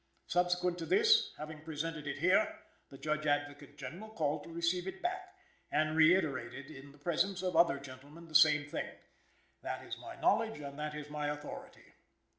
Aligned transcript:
Subsequently 0.25 0.79
to 0.79 0.85
this, 0.87 1.31
having 1.37 1.61
presented 1.61 2.07
it 2.07 2.17
here, 2.17 2.57
the 2.89 2.97
Judge 2.97 3.27
Advocate 3.27 3.77
General 3.77 4.09
called 4.09 4.43
to 4.43 4.49
receive 4.51 4.87
it 4.87 4.99
back, 4.99 5.35
and 5.71 5.95
reiterated 5.95 6.71
in 6.71 6.91
the 6.91 6.97
presence 6.97 7.43
of 7.43 7.55
other 7.55 7.77
gentlemen 7.77 8.27
the 8.27 8.33
same 8.33 8.67
thing. 8.67 8.89
That 9.61 9.85
is 9.85 9.99
my 9.99 10.15
knowledge 10.15 10.59
and 10.59 10.79
that 10.79 10.95
is 10.95 11.11
my 11.11 11.27
authority." 11.27 11.93